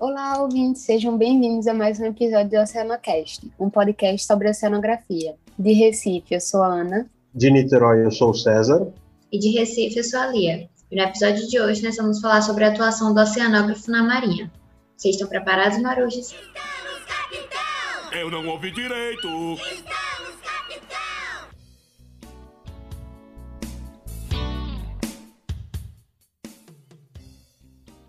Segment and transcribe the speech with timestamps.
[0.00, 5.34] Olá, ouvintes, sejam bem-vindos a mais um episódio do Oceanocast, um podcast sobre oceanografia.
[5.58, 7.06] De Recife, eu sou a Ana.
[7.34, 8.90] De Niterói, eu sou o César.
[9.30, 10.70] E de Recife, eu sou a Lia.
[10.90, 14.50] E no episódio de hoje, nós vamos falar sobre a atuação do oceanógrafo na Marinha.
[14.96, 16.32] Vocês estão preparados, marujas?
[16.32, 18.18] Estamos, capitão!
[18.18, 19.28] Eu não ouvi direito!
[19.28, 19.99] Estamos,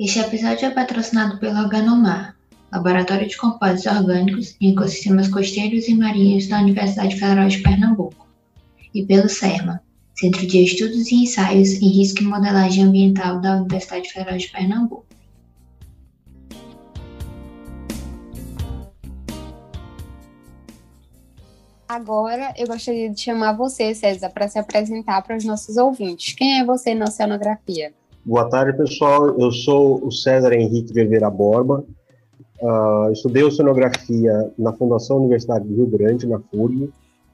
[0.03, 2.35] Este episódio é patrocinado pela Organomar,
[2.71, 8.27] Laboratório de Compostos Orgânicos em Ecossistemas Costeiros e Marinhos da Universidade Federal de Pernambuco,
[8.95, 9.79] e pelo CERMA,
[10.15, 15.05] Centro de Estudos e Ensaios em Risco e Modelagem Ambiental da Universidade Federal de Pernambuco.
[21.87, 26.33] Agora eu gostaria de chamar você, César, para se apresentar para os nossos ouvintes.
[26.33, 27.93] Quem é você na oceanografia?
[28.23, 29.35] Boa tarde, pessoal.
[29.39, 31.83] Eu sou o César Henrique de Borba.
[32.61, 36.93] Uh, estudei oceanografia na Fundação Universidade do Rio Grande, na FURG.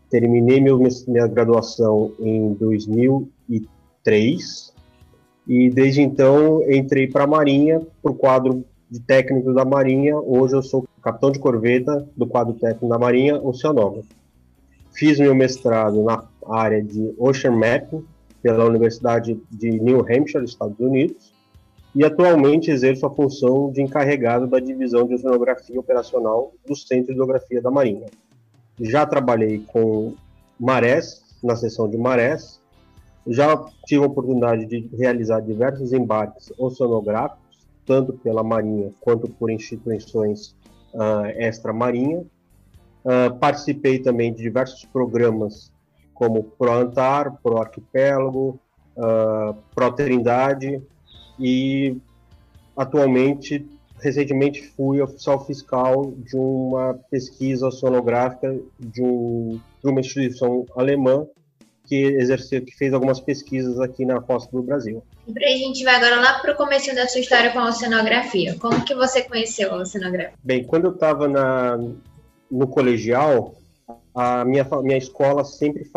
[0.10, 4.74] Terminei meu, minha graduação em 2003
[5.46, 10.16] e desde então entrei para a Marinha, para o quadro de técnico da Marinha.
[10.16, 14.08] Hoje eu sou capitão de corveta do quadro técnico da Marinha, oceanógrafo.
[14.94, 18.06] Fiz meu mestrado na área de Ocean Mapping
[18.48, 21.34] pela Universidade de New Hampshire, Estados Unidos,
[21.94, 27.12] e atualmente exerço a função de encarregado da divisão de oceanografia operacional do Centro de
[27.12, 28.06] Hidrografia da Marinha.
[28.80, 30.14] Já trabalhei com
[30.58, 32.62] marés, na seção de marés,
[33.28, 40.56] já tive a oportunidade de realizar diversos embarques oceanográficos, tanto pela Marinha quanto por instituições
[40.94, 42.26] uh, extra-marinha,
[43.08, 45.72] Uh, participei também de diversos programas
[46.18, 48.60] como Pro Antar, Pro Arquipélago,
[48.96, 50.82] uh, Pro Trindade
[51.40, 51.96] e
[52.76, 53.66] atualmente,
[54.00, 61.26] recentemente fui oficial fiscal de uma pesquisa oceanográfica de, um, de uma instituição alemã
[61.86, 65.02] que exerceu, que fez algumas pesquisas aqui na costa do Brasil.
[65.28, 68.58] E a gente vai agora lá para o começo da sua história com a oceanografia.
[68.60, 70.34] Como que você conheceu a oceanografia?
[70.44, 71.28] Bem, quando eu estava
[72.50, 73.56] no colegial,
[74.18, 75.88] a minha, minha escola sempre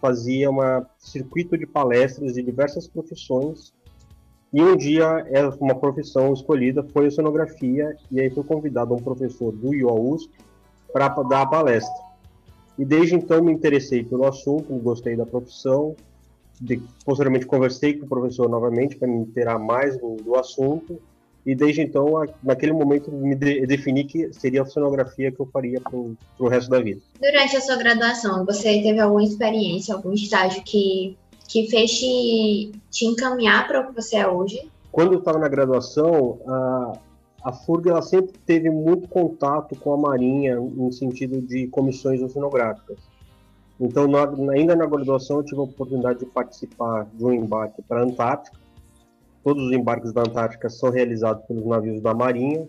[0.00, 0.58] fazia um
[0.98, 3.72] circuito de palestras de diversas profissões
[4.52, 5.24] e um dia
[5.60, 10.28] uma profissão escolhida foi a oceanografia e aí fui convidado um professor do IOUSP
[10.92, 11.94] para dar a palestra.
[12.76, 15.94] E desde então me interessei pelo assunto, gostei da profissão.
[16.60, 21.00] De, posteriormente conversei com o professor novamente para me inteirar mais do, do assunto
[21.46, 22.06] e desde então,
[22.42, 26.70] naquele momento, me de, defini que seria a oceanografia que eu faria para o resto
[26.70, 27.00] da vida.
[27.20, 31.16] Durante a sua graduação, você teve alguma experiência, algum estágio que,
[31.48, 34.68] que fez te, te encaminhar para o que você é hoje?
[34.92, 36.92] Quando eu estava na graduação, a,
[37.44, 42.98] a FURG ela sempre teve muito contato com a Marinha no sentido de comissões oceanográficas.
[43.80, 48.00] Então, na, ainda na graduação, eu tive a oportunidade de participar de um embarque para
[48.00, 48.57] a Antártica,
[49.42, 52.66] todos os embarques da Antártica são realizados pelos navios da Marinha.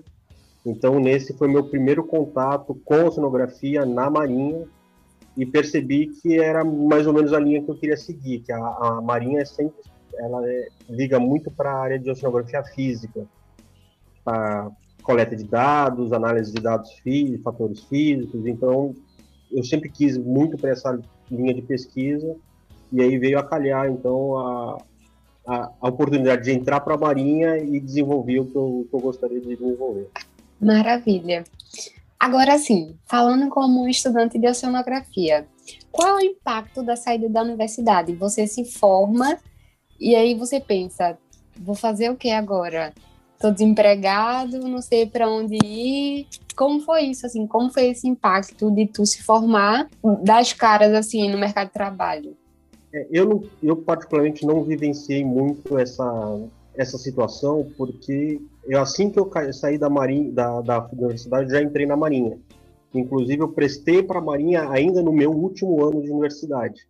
[0.65, 4.65] Então, nesse foi meu primeiro contato com oceanografia na Marinha
[5.37, 8.57] e percebi que era mais ou menos a linha que eu queria seguir, que a,
[8.57, 9.79] a Marinha é sempre
[10.19, 13.25] ela é, liga muito para a área de oceanografia física,
[14.25, 14.69] a
[15.01, 18.45] coleta de dados, análise de dados físicos, fatores físicos.
[18.45, 18.93] Então,
[19.51, 20.99] eu sempre quis muito para essa
[21.31, 22.35] linha de pesquisa
[22.91, 24.77] e aí veio a calhar então a,
[25.45, 28.99] a, a oportunidade de entrar para a Marinha e desenvolver o que eu, que eu
[28.99, 30.09] gostaria de desenvolver.
[30.59, 31.43] Maravilha.
[32.19, 35.47] Agora sim, falando como estudante de oceanografia,
[35.91, 38.13] qual é o impacto da saída da universidade?
[38.13, 39.37] Você se forma
[39.99, 41.17] e aí você pensa,
[41.57, 42.93] vou fazer o que agora?
[43.35, 46.27] Estou desempregado, não sei para onde ir.
[46.57, 47.47] Como foi isso assim?
[47.47, 49.87] Como foi esse impacto de tu se formar
[50.21, 52.35] das caras assim no mercado de trabalho?
[52.93, 56.39] É, eu, não, eu particularmente não vivenciei muito essa,
[56.75, 61.85] essa situação, porque eu, assim que eu saí da, marinha, da, da universidade, já entrei
[61.85, 62.37] na Marinha.
[62.93, 66.87] Inclusive, eu prestei para a Marinha ainda no meu último ano de universidade.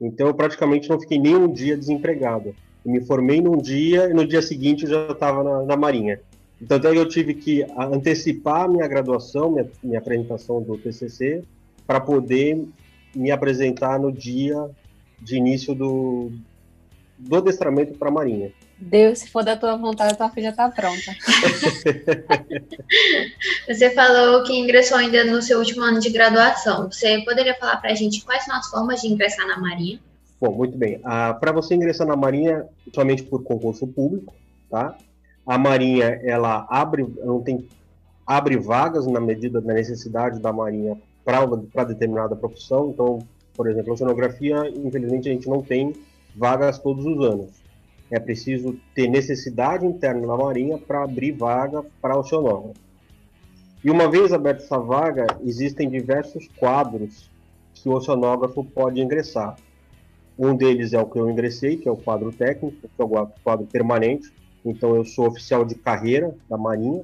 [0.00, 2.54] Então, eu praticamente não fiquei nem um dia desempregado.
[2.84, 6.20] Eu me formei num dia e no dia seguinte eu já estava na, na, Marinha.
[6.60, 11.44] Então, até eu tive que antecipar minha graduação, minha, minha apresentação do TCC,
[11.86, 12.66] para poder
[13.14, 14.70] me apresentar no dia
[15.22, 16.32] de início do,
[17.18, 18.52] do adestramento para a Marinha.
[18.78, 21.12] Deus, se for da tua vontade, a tua filha está pronta.
[23.68, 26.90] Você falou que ingressou ainda no seu último ano de graduação.
[26.90, 30.00] Você poderia falar para a gente quais são as formas de ingressar na Marinha?
[30.40, 31.00] Bom, muito bem.
[31.04, 34.34] Ah, para você ingressar na Marinha, somente por concurso público,
[34.68, 34.96] tá?
[35.46, 37.68] A Marinha, ela abre, não tem,
[38.26, 42.90] abre vagas na medida da necessidade da Marinha para determinada profissão.
[42.90, 43.20] Então,
[43.54, 45.94] por exemplo, oceanografia, infelizmente, a gente não tem
[46.34, 47.50] vagas todos os anos.
[48.10, 52.80] É preciso ter necessidade interna na Marinha para abrir vaga para oceanógrafo.
[53.84, 57.28] E uma vez aberta essa vaga, existem diversos quadros
[57.74, 59.56] que o oceanógrafo pode ingressar.
[60.38, 63.28] Um deles é o que eu ingressei, que é o quadro técnico, que é o
[63.42, 64.32] quadro permanente.
[64.64, 67.02] Então, eu sou oficial de carreira da Marinha.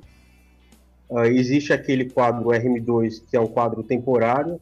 [1.10, 4.60] Uh, existe aquele quadro RM2, que é um quadro temporário.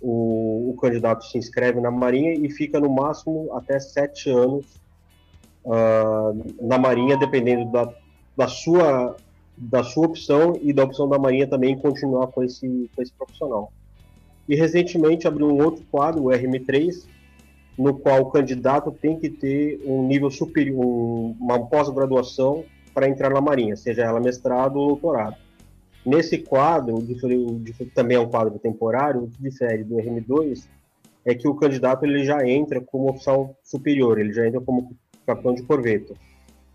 [0.00, 4.64] O, o, candidato se inscreve na Marinha e fica no máximo até sete anos
[5.64, 7.92] uh, na Marinha, dependendo da,
[8.36, 9.16] da sua
[9.60, 13.72] da sua opção e da opção da Marinha também continuar com esse, com esse profissional.
[14.48, 17.04] E recentemente abriu um outro quadro, o RM3,
[17.76, 20.84] no qual o candidato tem que ter um nível superior,
[21.40, 25.36] uma pós-graduação para entrar na Marinha, seja ela mestrado ou doutorado.
[26.08, 27.04] Nesse quadro,
[27.94, 30.66] também é um quadro temporário, o que difere do RM2
[31.24, 34.96] é que o candidato ele já entra como oficial superior, ele já entra como
[35.26, 36.14] capitão de corveta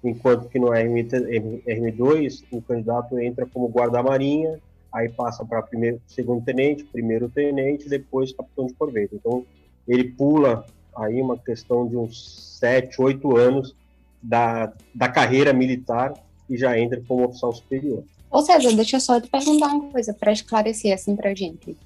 [0.04, 4.60] enquanto que no RM2 o candidato entra como guarda-marinha,
[4.92, 9.16] aí passa para primeiro, segundo tenente, primeiro tenente, depois capitão de corveta.
[9.16, 9.46] Então
[9.88, 10.66] ele pula
[10.96, 13.76] aí uma questão de uns sete, oito anos
[14.22, 16.14] da, da carreira militar
[16.54, 18.04] e já entra como oficial superior.
[18.30, 21.78] Ou seja, deixa eu só te perguntar uma coisa para esclarecer assim para gente.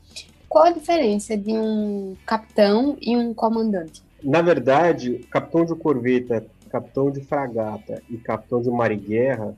[0.48, 4.02] Qual a diferença de um capitão e um comandante?
[4.24, 9.56] Na verdade, capitão de corveta capitão de fragata e capitão de mar e guerra,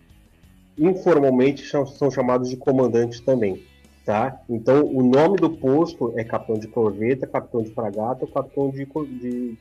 [0.78, 3.62] informalmente são chamados de comandantes também,
[4.06, 4.40] tá?
[4.50, 9.58] Então, o nome do posto é capitão de corveta, capitão de fragata, capitão de, de,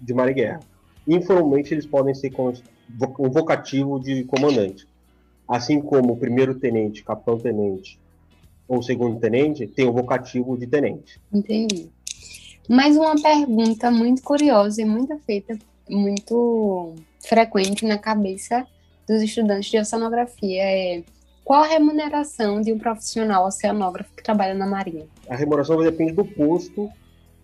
[0.00, 0.60] de mar e guerra.
[1.06, 4.86] Informalmente, eles podem ser um vocativo de comandante.
[5.52, 8.00] Assim como o primeiro tenente, capitão tenente
[8.66, 11.20] ou segundo tenente, tem o vocativo de tenente.
[11.30, 11.90] Entendi.
[12.66, 15.58] Mais uma pergunta muito curiosa e muito feita
[15.90, 18.66] muito frequente na cabeça
[19.06, 21.02] dos estudantes de oceanografia é
[21.44, 25.04] qual a remuneração de um profissional oceanógrafo que trabalha na Marinha?
[25.28, 26.88] A remuneração vai depender do posto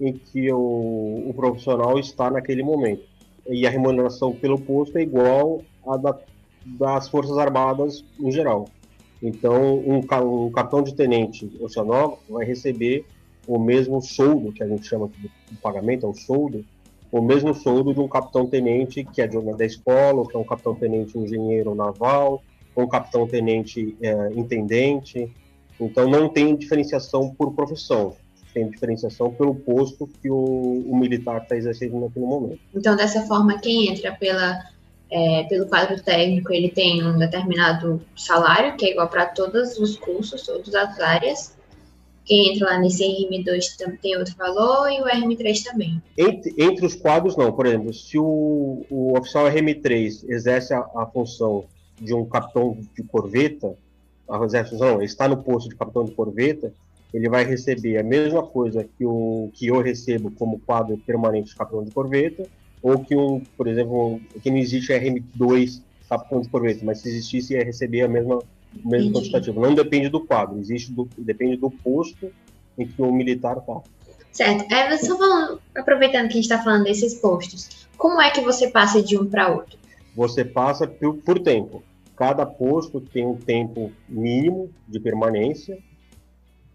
[0.01, 3.03] em que o, o profissional está naquele momento.
[3.47, 6.19] E a remuneração pelo posto é igual à da,
[6.79, 8.69] das Forças Armadas em geral.
[9.23, 13.05] Então, um, um capitão de tenente oceanógrafo vai receber
[13.47, 16.65] o mesmo soldo, que a gente chama de pagamento, é o soldo,
[17.11, 20.39] o mesmo soldo de um capitão-tenente que é de uma da escola, ou que é
[20.39, 22.43] um capitão-tenente engenheiro naval,
[22.75, 25.33] ou um capitão-tenente é, intendente.
[25.81, 28.15] Então não tem diferenciação por profissão,
[28.53, 32.61] tem diferenciação pelo posto que o, o militar está exercendo naquele momento.
[32.75, 34.59] Então dessa forma quem entra pela
[35.11, 39.97] é, pelo quadro técnico ele tem um determinado salário que é igual para todos os
[39.97, 41.59] cursos, todas as áreas
[42.29, 46.03] quem entra lá nesse RM2 tem outro valor e o RM3 também.
[46.17, 47.51] Entre, entre os quadros, não.
[47.51, 51.65] Por exemplo, se o, o oficial RM3 exerce a, a função
[51.99, 53.75] de um capitão de corveta,
[54.29, 56.71] a exerce, não, está no posto de capitão de corveta,
[57.15, 61.57] ele vai receber a mesma coisa que, o, que eu recebo como quadro permanente de
[61.57, 62.47] capitão de corveta,
[62.83, 67.53] ou que um, por exemplo, que não existe RM2 capitão de corveta, mas se existisse
[67.53, 68.43] ia receber a mesma
[68.85, 69.61] o mesmo quantitativo.
[69.61, 72.31] Não depende do quadro, existe do, depende do posto
[72.77, 73.81] em que o militar está.
[74.31, 74.73] Certo.
[74.73, 78.69] É, só falando, aproveitando que a gente está falando desses postos, como é que você
[78.69, 79.79] passa de um para outro?
[80.15, 81.83] Você passa por, por tempo.
[82.15, 85.79] Cada posto tem um tempo mínimo de permanência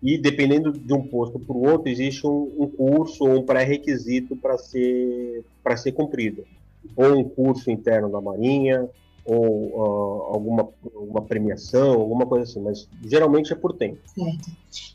[0.04, 4.36] e dependendo de um posto para o outro existe um, um curso ou um pré-requisito
[4.36, 6.44] para ser para ser cumprido
[6.96, 8.90] ou um curso interno da Marinha
[9.26, 13.98] ou uh, alguma, alguma premiação, alguma coisa assim, mas geralmente é por tempo.
[14.06, 14.52] Certo.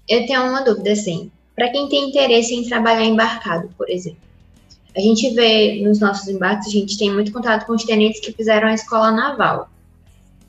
[0.08, 4.20] Eu tenho uma dúvida, assim, para quem tem interesse em trabalhar embarcado, por exemplo.
[4.94, 8.32] A gente vê nos nossos embarques, a gente tem muito contato com os tenentes que
[8.32, 9.70] fizeram a escola naval.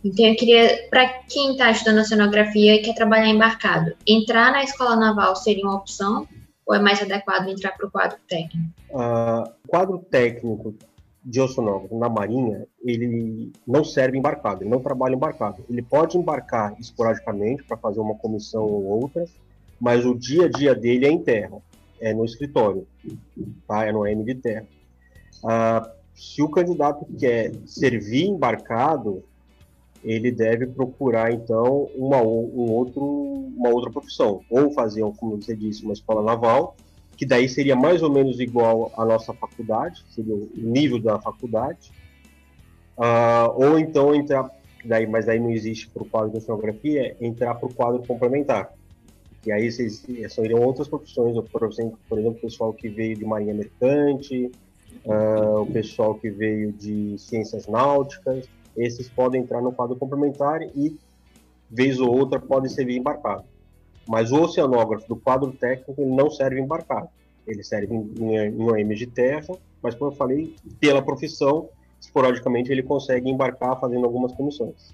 [0.03, 4.95] Então, eu queria, para quem está estudando oceanografia e quer trabalhar embarcado, entrar na escola
[4.95, 6.27] naval seria uma opção
[6.65, 8.69] ou é mais adequado entrar para o quadro técnico?
[8.91, 10.75] Uh, quadro técnico
[11.23, 15.63] de oceanógrafo na marinha, ele não serve embarcado, ele não trabalha embarcado.
[15.69, 19.25] Ele pode embarcar esporadicamente para fazer uma comissão ou outra,
[19.79, 21.57] mas o dia a dia dele é em terra,
[21.99, 22.87] é no escritório,
[23.67, 23.85] tá?
[23.85, 24.67] é no M de terra.
[25.43, 29.23] Ah, se o candidato quer servir embarcado,
[30.03, 35.83] ele deve procurar então uma, um outro, uma outra profissão, ou fazer, como você disse,
[35.83, 36.75] uma escola naval,
[37.17, 41.91] que daí seria mais ou menos igual à nossa faculdade, seria o nível da faculdade,
[42.97, 44.49] uh, ou então entrar
[44.85, 48.73] daí, mas daí não existe para o quadro de oceanografia, entrar para o quadro complementar.
[49.45, 54.51] E aí seriam outras profissões, por exemplo, o pessoal que veio de marinha mercante,
[55.05, 60.97] uh, o pessoal que veio de ciências náuticas, esses podem entrar no quadro complementar e,
[61.69, 63.43] vez ou outra, podem servir embarcado.
[64.07, 67.09] Mas o oceanógrafo do quadro técnico ele não serve embarcado.
[67.45, 71.69] Ele serve em, em, em OM de terra, mas, como eu falei, pela profissão,
[71.99, 74.93] esporadicamente ele consegue embarcar fazendo algumas comissões.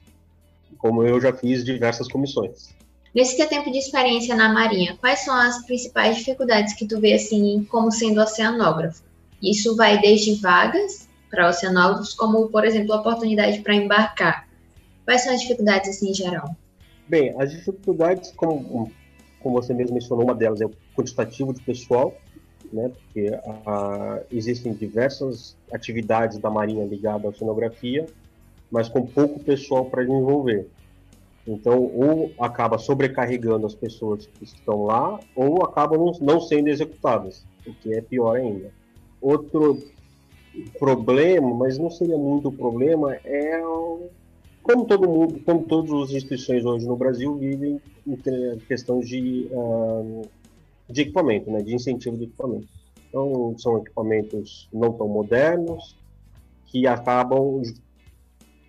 [0.78, 2.74] Como eu já fiz diversas comissões.
[3.14, 7.14] Nesse teu tempo de experiência na Marinha, quais são as principais dificuldades que tu vê
[7.14, 9.04] assim como sendo oceanógrafo?
[9.42, 11.05] Isso vai desde vagas
[11.36, 14.48] para oceanógrafos, como por exemplo a oportunidade para embarcar.
[15.04, 16.56] Quais são as dificuldades assim em geral?
[17.08, 18.92] Bem, as dificuldades, como,
[19.42, 22.16] como você mesmo mencionou, uma delas é o quantitativo de pessoal,
[22.74, 22.90] né?
[22.90, 28.08] Porque uh, existem diversas atividades da Marinha ligadas à oceanografia,
[28.72, 30.68] mas com pouco pessoal para desenvolver.
[31.46, 37.74] Então, ou acaba sobrecarregando as pessoas que estão lá, ou acabam não sendo executadas, o
[37.76, 38.72] que é pior ainda.
[39.22, 39.84] Outro
[40.80, 43.62] problema, mas não seria muito problema, é
[44.64, 48.18] como todo mundo, como todas as instituições hoje no Brasil vivem em
[48.68, 50.28] questões de uh,
[50.90, 52.68] de equipamento, né, de incentivo de equipamento.
[53.10, 55.96] Então, são equipamentos não tão modernos,
[56.68, 57.62] que acabam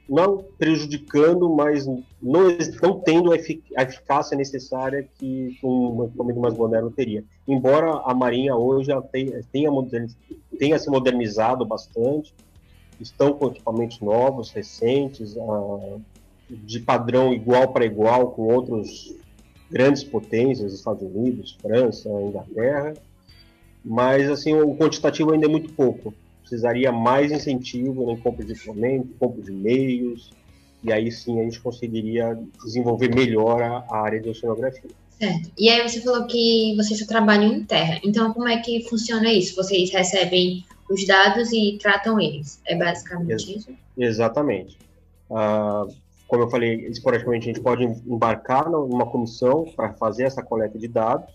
[0.09, 1.87] não prejudicando, mas
[2.23, 7.25] não estão tendo a, eficácia necessária que um equipamento mais moderno teria.
[7.47, 9.41] Embora a Marinha hoje tenha,
[10.59, 12.35] tenha, se modernizado bastante,
[13.01, 16.01] estão com equipamentos novos, recentes, uh,
[16.49, 19.15] de padrão igual para igual com outros
[19.71, 22.95] grandes potências, Estados Unidos, França, Inglaterra,
[23.85, 26.15] mas assim o quantitativo ainda é muito pouco.
[26.49, 30.31] Precisaria mais incentivo em compra de equipamento, compra de meios,
[30.83, 34.91] e aí sim a gente conseguiria desenvolver melhor a, a área de oceanografia.
[35.19, 35.51] Certo.
[35.59, 37.99] E aí você falou que vocês só trabalham em terra.
[38.05, 39.57] Então como é que funciona isso?
[39.57, 42.61] Vocês recebem os dados e tratam eles?
[42.65, 43.71] É basicamente Ex isso?
[43.99, 44.79] Exatamente.
[45.29, 45.93] Uh,
[46.29, 50.87] como eu falei, esporadicamente a gente pode embarcar numa comissão para fazer essa coleta de
[50.87, 51.33] dados,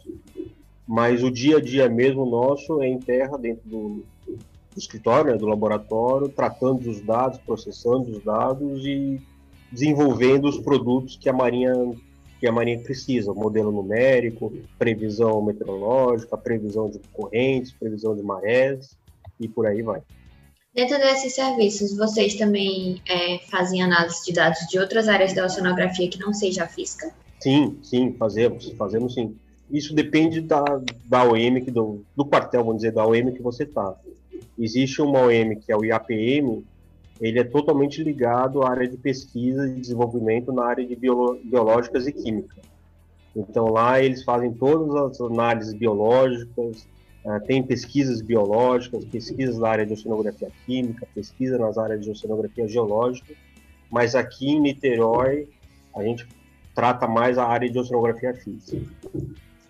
[0.87, 4.05] mas o dia a dia mesmo nosso é em terra, dentro do,
[4.73, 9.21] do escritório, né, do laboratório, tratando os dados, processando os dados e
[9.71, 11.73] desenvolvendo os produtos que a Marinha
[12.39, 18.97] que a Marinha precisa, modelo numérico, previsão meteorológica, previsão de correntes, previsão de marés
[19.39, 20.01] e por aí vai.
[20.73, 26.09] Dentro desses serviços, vocês também é, fazem análise de dados de outras áreas da oceanografia
[26.09, 27.13] que não seja a física?
[27.39, 29.35] Sim, sim, fazemos, fazemos sim.
[29.69, 30.63] Isso depende da,
[31.05, 33.95] da OM, que do, do quartel, vamos dizer, da OM que você está.
[34.58, 36.63] Existe uma OM que é o IAPM,
[37.20, 42.08] ele é totalmente ligado à área de pesquisa e desenvolvimento na área de biolo, biológicas
[42.08, 42.58] e química.
[43.36, 46.88] Então lá eles fazem todas as análises biológicas,
[47.24, 52.67] Uh, tem pesquisas biológicas, pesquisas na área de oceanografia química, pesquisa nas áreas de oceanografia
[52.67, 53.36] geológica,
[53.91, 55.48] mas aqui em Niterói
[55.96, 56.27] a gente
[56.74, 58.81] trata mais a área de oceanografia física.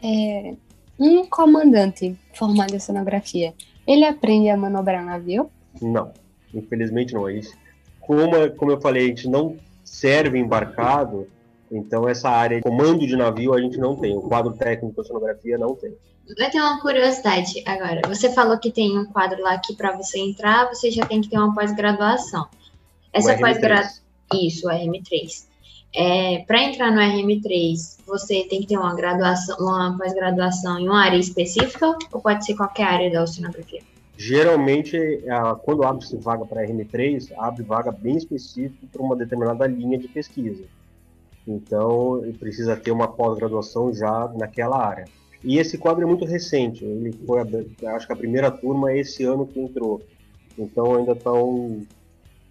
[0.02, 0.56] É,
[0.98, 3.54] um comandante formado em oceanografia,
[3.86, 5.50] ele aprende a manobrar navio?
[5.82, 6.12] Não,
[6.54, 7.30] infelizmente não.
[7.30, 7.56] Isso,
[8.00, 11.28] como, como eu falei, a gente não serve embarcado,
[11.72, 14.16] então essa área de comando de navio a gente não tem.
[14.16, 15.96] O quadro técnico de oceanografia não tem.
[16.38, 18.02] Vai ter uma curiosidade agora.
[18.08, 21.30] Você falou que tem um quadro lá que para você entrar, você já tem que
[21.30, 22.48] ter uma pós-graduação.
[23.12, 24.02] Essa pós-graduação.
[24.34, 25.51] Isso, o RM3.
[25.94, 31.04] É, para entrar no RM3, você tem que ter uma graduação, uma pós-graduação em uma
[31.04, 33.82] área específica ou pode ser qualquer área da oceanografia?
[34.18, 34.98] Geralmente,
[35.64, 40.64] quando abre-se vaga para RM3, abre vaga bem específica para uma determinada linha de pesquisa.
[41.48, 45.06] Então, precisa ter uma pós-graduação já naquela área.
[45.44, 47.40] E esse quadro é muito recente, ele foi,
[47.88, 50.02] acho que a primeira turma é esse ano que entrou.
[50.58, 51.82] Então ainda estão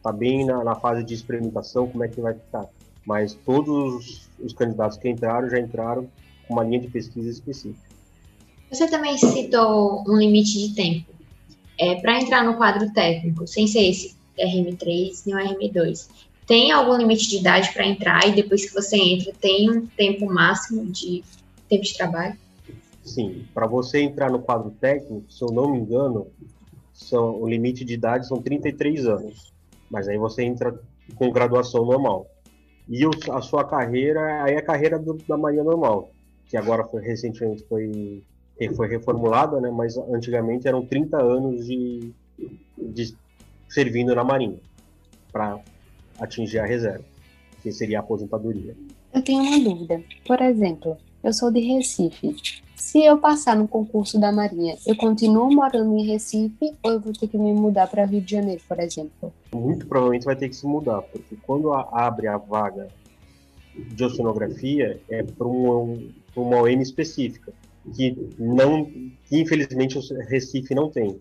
[0.03, 2.67] tá bem na, na, fase de experimentação como é que vai ficar.
[3.11, 6.09] Mas todos os, os candidatos que entraram já entraram
[6.47, 7.91] com uma linha de pesquisa específica.
[8.71, 11.11] Você também citou um limite de tempo.
[11.77, 16.09] É, Para entrar no quadro técnico, sem ser esse RM3 nem o RM2,
[16.47, 20.27] tem algum limite de idade para entrar e depois que você entra, tem um tempo
[20.27, 21.25] máximo de
[21.69, 22.39] tempo de trabalho?
[23.03, 26.29] Sim, para você entrar no quadro técnico, se eu não me engano,
[26.93, 29.53] são, o limite de idade são 33 anos.
[29.91, 30.79] Mas aí você entra
[31.17, 32.31] com graduação normal.
[32.91, 36.11] E o, a sua carreira, aí a carreira do, da Marinha Normal,
[36.47, 38.25] que agora foi recentemente foi,
[38.75, 39.71] foi reformulada, né?
[39.71, 42.13] mas antigamente eram 30 anos de,
[42.77, 43.15] de
[43.69, 44.59] servindo na Marinha
[45.31, 45.61] para
[46.19, 47.05] atingir a reserva.
[47.63, 48.77] que seria a aposentadoria.
[49.15, 50.03] Eu tenho uma dúvida.
[50.27, 52.37] Por exemplo, eu sou de Recife.
[52.81, 57.13] Se eu passar no concurso da Marinha, eu continuo morando em Recife ou eu vou
[57.13, 59.33] ter que me mudar para Rio de Janeiro, por exemplo?
[59.55, 62.89] Muito provavelmente vai ter que se mudar, porque quando abre a vaga
[63.77, 65.99] de oceanografia é para uma,
[66.35, 67.53] uma OM específica,
[67.95, 71.21] que não, que infelizmente o Recife não tem.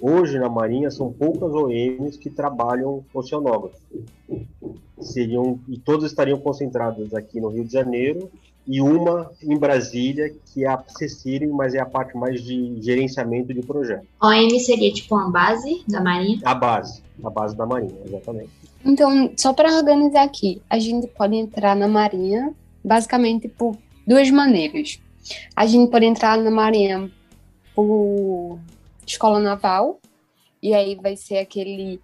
[0.00, 3.76] Hoje na Marinha são poucas OMs que trabalham oceanógrafo.
[5.00, 8.30] Seriam e todas estariam concentradas aqui no Rio de Janeiro
[8.66, 13.52] e uma em Brasília, que é a Cecília, mas é a parte mais de gerenciamento
[13.52, 14.06] de projeto.
[14.22, 16.40] OM seria tipo uma base da Marinha?
[16.44, 18.50] A base, a base da Marinha, exatamente.
[18.84, 23.76] Então, só para organizar aqui, a gente pode entrar na Marinha basicamente por
[24.06, 25.00] duas maneiras.
[25.54, 27.10] A gente pode entrar na Marinha
[27.74, 28.58] por
[29.06, 30.00] escola naval,
[30.62, 32.00] e aí vai ser aquele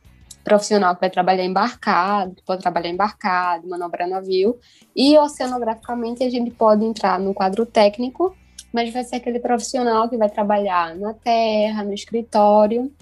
[0.47, 4.57] profissional que vai trabalhar embarcado, que pode trabalhar embarcado, manobrar navio,
[4.95, 8.33] e oceanograficamente a gente pode entrar no quadro técnico,
[8.73, 12.93] mas vai ser aquele profissional que vai trabalhar na terra, no escritório,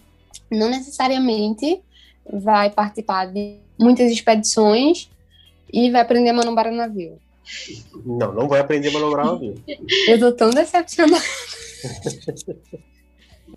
[0.50, 1.82] não necessariamente
[2.32, 5.10] vai participar de muitas expedições
[5.70, 7.18] e vai aprender a manobrar navio.
[8.06, 9.62] Não, não vai aprender a manobrar navio.
[10.08, 11.22] Eu tô tão decepcionada.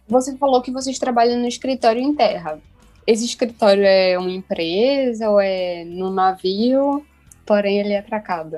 [0.10, 2.62] Você falou que vocês trabalham no escritório em terra.
[3.08, 7.06] Esse escritório é uma empresa ou é no navio,
[7.46, 8.58] porém ele é atracado?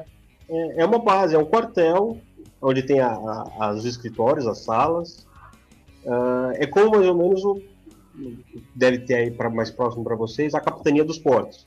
[0.50, 2.18] É, é uma base, é um quartel
[2.60, 5.28] onde tem a, a, os escritórios, as salas.
[6.04, 7.62] Uh, é como mais ou menos o,
[8.76, 11.66] deve ter aí para mais próximo para vocês a capitania dos portos,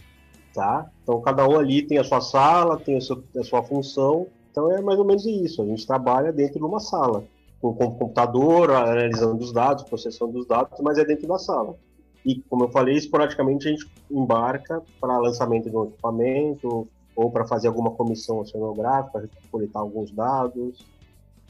[0.52, 0.90] tá?
[1.04, 4.26] Então cada um ali tem a sua sala, tem a sua, a sua função.
[4.50, 5.62] Então é mais ou menos isso.
[5.62, 7.24] A gente trabalha dentro de uma sala
[7.60, 11.76] com o computador, analisando os dados, processando os dados, mas é dentro da sala.
[12.24, 17.44] E, como eu falei, esporadicamente a gente embarca para lançamento de um equipamento ou para
[17.44, 20.86] fazer alguma comissão oceanográfica, coletar alguns dados.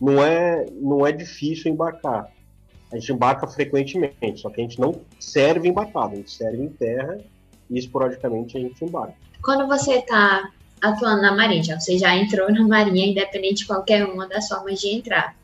[0.01, 2.31] Não é, não é difícil embarcar.
[2.91, 6.69] A gente embarca frequentemente, só que a gente não serve embarcado, a gente serve em
[6.69, 7.19] terra
[7.71, 9.15] e esporadicamente a gente embarca.
[9.43, 14.27] Quando você está atuando na Marinha, você já entrou na Marinha, independente de qualquer uma
[14.27, 15.37] das formas de entrar.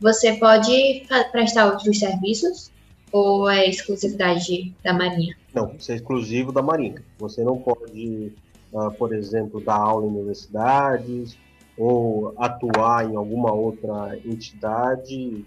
[0.00, 2.72] Você pode prestar outros serviços
[3.12, 5.36] ou é exclusividade da Marinha?
[5.54, 7.02] Não, isso é exclusivo da Marinha.
[7.18, 8.32] Você não pode,
[8.72, 11.36] uh, por exemplo, dar aula em universidades
[11.76, 15.44] ou atuar em alguma outra entidade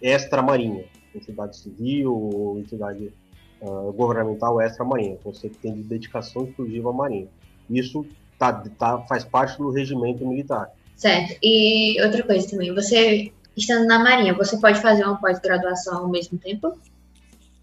[0.00, 0.84] extra-marinha,
[1.14, 3.12] entidade civil ou entidade
[3.60, 5.18] uh, governamental extra-marinha.
[5.24, 7.28] Você tem de dedicação exclusiva à Marinha.
[7.68, 8.06] Isso
[8.38, 10.72] tá, tá, faz parte do regimento militar.
[10.96, 11.38] Certo.
[11.42, 16.38] E outra coisa também, você estando na Marinha, você pode fazer uma pós-graduação ao mesmo
[16.38, 16.78] tempo?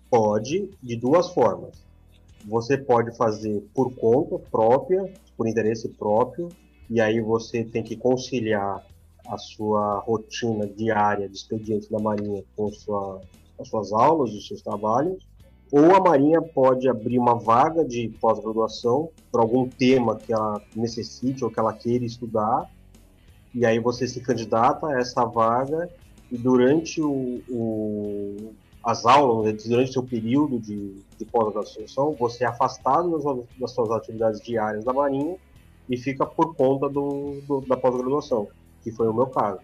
[0.10, 1.84] Pode, de duas formas.
[2.46, 6.50] Você pode fazer por conta própria, por interesse próprio,
[6.90, 8.86] e aí você tem que conciliar
[9.28, 13.22] a sua rotina diária de expediente da Marinha com sua,
[13.60, 15.26] as suas aulas, os seus trabalhos.
[15.72, 21.44] Ou a Marinha pode abrir uma vaga de pós-graduação para algum tema que ela necessite
[21.44, 22.70] ou que ela queira estudar,
[23.56, 25.90] e aí você se candidata a essa vaga
[26.30, 32.48] e durante o, o as aulas, né, durante seu período de, de pós-graduação, você é
[32.48, 35.38] afastado das, das, suas atividades diárias da Marinha
[35.90, 38.48] e fica por conta do, do, da pós-graduação,
[38.84, 39.62] que foi o meu caso.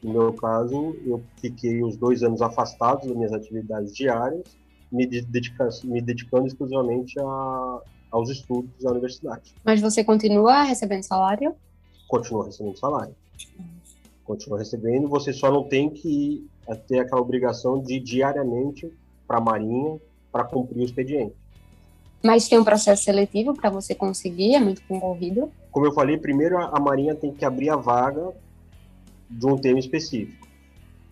[0.00, 4.44] No meu caso, eu fiquei os dois anos afastado das minhas atividades diárias,
[4.92, 7.80] me, dedica, me dedicando exclusivamente a,
[8.12, 9.52] aos estudos da universidade.
[9.64, 11.56] Mas você continua recebendo salário?
[12.08, 13.14] Continua recebendo salário.
[14.24, 16.46] Continua recebendo, você só não tem que
[16.88, 18.90] ter aquela obrigação de ir diariamente
[19.26, 20.00] para a Marinha
[20.32, 21.34] para cumprir o expediente.
[22.22, 25.52] Mas tem um processo seletivo para você conseguir, é muito concorrido?
[25.70, 28.32] Como eu falei, primeiro a Marinha tem que abrir a vaga
[29.28, 30.48] de um tema específico.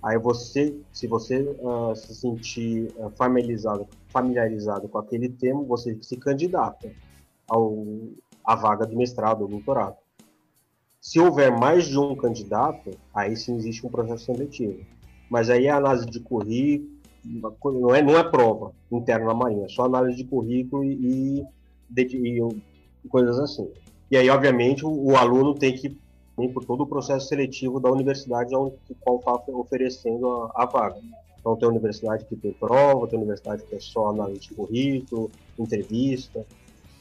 [0.02, 6.16] Aí você, se você uh, se sentir uh, familiarizado, familiarizado com aquele tema, você se
[6.16, 6.90] candidata
[7.46, 7.85] ao,
[8.44, 9.96] à vaga de mestrado ou doutorado.
[11.02, 14.78] Se houver mais de um candidato, aí sim existe um processo seletivo.
[15.28, 16.86] Mas aí a análise de currículo,
[17.80, 21.44] não é, não é prova interna na Marinha, é só análise de currículo e,
[21.98, 22.40] e,
[23.04, 23.68] e coisas assim.
[24.12, 27.90] E aí, obviamente, o, o, aluno tem que ir por todo o processo seletivo da
[27.90, 31.00] universidade onde qual está oferecendo a, a vaga.
[31.40, 36.46] Então, tem universidade que tem prova, tem universidade que é só análise de currículo, entrevista.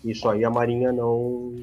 [0.04, 1.54] Isso aí a Marinha não,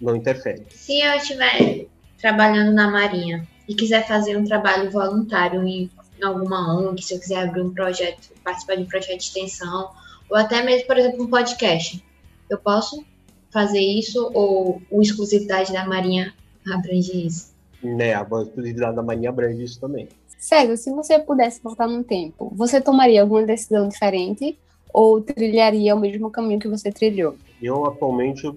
[0.00, 0.64] não interfere.
[0.70, 1.86] Se eu estiver
[2.20, 5.90] trabalhando na Marinha e quiser fazer um trabalho voluntário em,
[6.22, 9.90] alguma ONG, se eu quiser abrir um projeto, participar de um projeto de extensão,
[10.30, 12.02] ou até mesmo, por exemplo, um podcast,
[12.48, 13.04] eu posso
[13.52, 16.32] fazer isso ou a exclusividade da Marinha
[16.72, 17.52] abrange isso?
[17.82, 20.08] Né, a exclusividade da Marinha abrange isso também.
[20.38, 24.58] César, se você pudesse voltar no tempo, você tomaria alguma decisão diferente
[24.92, 27.36] ou trilharia o mesmo caminho que você trilhou?
[27.62, 28.50] Eu, atualmente,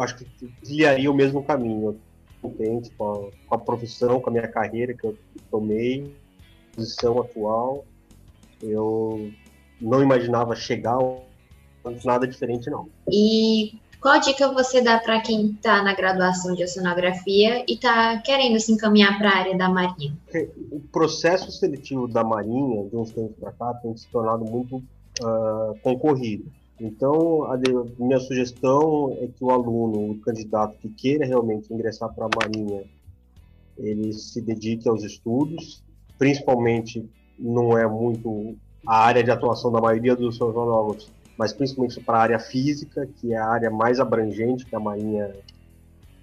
[0.00, 0.24] acho que
[0.62, 1.98] trilharia o mesmo caminho.
[2.40, 5.16] Contente com a, com a profissão, com a minha carreira que eu
[5.50, 6.14] tomei,
[6.74, 7.84] posição atual.
[8.62, 9.30] Eu
[9.80, 10.98] não imaginava chegar
[12.04, 12.88] nada diferente, não.
[13.10, 18.60] E qual dica você dá para quem está na graduação de oceanografia e está querendo
[18.60, 20.14] se encaminhar para a área da Marinha?
[20.70, 25.78] O processo seletivo da Marinha, de uns tempos para cá, tem se tornado muito uh,
[25.82, 26.52] concorrido.
[26.80, 27.58] Então, a
[27.98, 32.82] minha sugestão é que o aluno, o candidato que queira realmente ingressar para a Marinha,
[33.78, 35.82] ele se dedique aos estudos,
[36.18, 37.08] principalmente
[37.38, 38.56] não é muito
[38.86, 43.32] a área de atuação da maioria dos oceanólogos mas principalmente para a área física, que
[43.32, 45.34] é a área mais abrangente que a Marinha,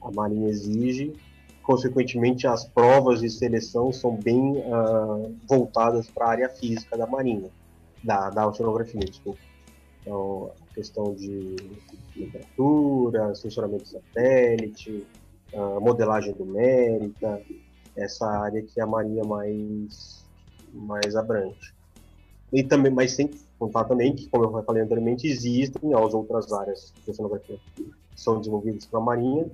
[0.02, 1.14] a Marinha exige.
[1.62, 7.50] Consequentemente, as provas de seleção são bem uh, voltadas para a área física da Marinha,
[8.04, 9.40] da, da oceanografia, desculpa.
[10.02, 11.56] Então, a questão de
[12.14, 15.06] temperatura, sensoramento satélite,
[15.54, 17.42] uh, modelagem numérica,
[17.96, 20.26] essa área que a Marinha mais,
[20.74, 21.74] mais abrange.
[22.52, 26.94] E também, mas sem contar também que, como eu falei anteriormente, existem as outras áreas
[27.04, 29.50] de oceanografia que são desenvolvidas pela Marinha,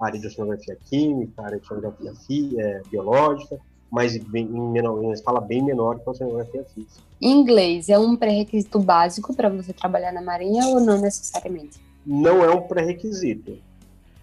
[0.00, 3.58] a área de oceanografia química, a área de oceanografia é, biológica,
[3.90, 7.02] mas bem, em, menor, em escala bem menor que a oceanografia física.
[7.20, 11.80] Inglês é um pré-requisito básico para você trabalhar na Marinha ou não necessariamente?
[12.06, 13.58] Não é um pré-requisito,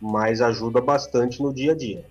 [0.02, 2.06] mas ajuda bastante no dia a dia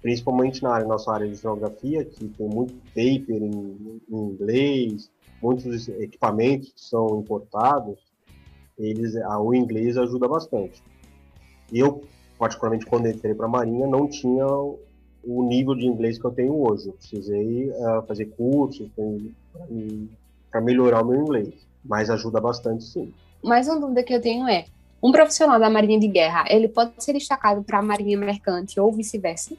[0.00, 5.10] principalmente na área, nossa área de oceanografia, que tem muito paper em, em inglês,
[5.42, 7.98] muitos equipamentos que são importados,
[8.78, 10.82] eles, o inglês ajuda bastante.
[11.72, 12.02] Eu,
[12.38, 14.46] particularmente, quando entrei para a Marinha, não tinha
[15.24, 16.88] o nível de inglês que eu tenho hoje.
[16.88, 18.88] Eu precisei uh, fazer cursos
[20.50, 21.54] para melhorar o meu inglês,
[21.84, 23.12] mas ajuda bastante, sim.
[23.42, 24.64] Mais uma dúvida que eu tenho é,
[25.02, 28.92] um profissional da Marinha de Guerra, ele pode ser destacado para a Marinha Mercante ou
[28.92, 29.54] vice-versa?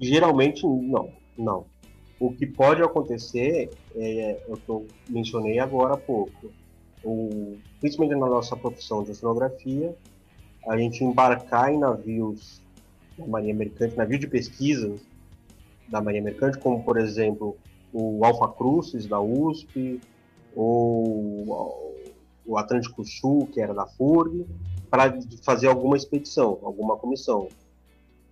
[0.00, 1.08] Geralmente, não.
[1.36, 1.64] Não.
[2.18, 6.52] O que pode acontecer, é, eu tô, mencionei agora há pouco,
[7.02, 9.96] o, principalmente na nossa profissão de oceanografia,
[10.68, 12.60] a gente embarcar em navios
[13.20, 14.94] da Marinha Mercante, navio de pesquisa
[15.88, 17.56] da Marinha Mercante, como por exemplo
[17.92, 20.00] o Alfa Crucis da USP,
[20.54, 21.94] ou
[22.46, 24.46] o Atlântico Sul, que era da FURG,
[24.90, 27.48] para fazer alguma expedição, alguma comissão.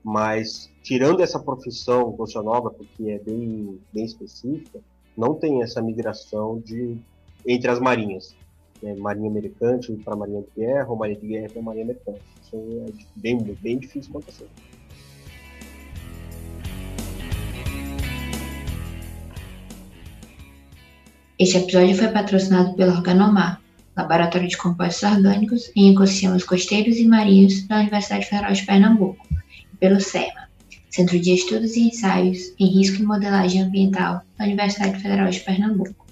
[0.02, 4.80] Mas, tirando essa profissão nova, porque é bem, bem específica,
[5.16, 6.96] não tem essa migração de,
[7.46, 8.34] entre as marinhas.
[8.82, 8.94] Né?
[8.94, 12.18] Marinha Americante para Marinha de Guerra, ou Marinha de Guerra para Marinha Americana.
[12.42, 14.48] Isso é bem, bem difícil acontecer.
[21.38, 23.60] Este episódio foi patrocinado pelo Organomar,
[23.96, 29.24] Laboratório de Compostos Orgânicos em Ecossistemas Costeiros e Marinhos da Universidade Federal de Pernambuco
[29.78, 30.48] pelo SEMA,
[30.90, 36.07] Centro de Estudos e Ensaios em Risco e Modelagem Ambiental da Universidade Federal de Pernambuco.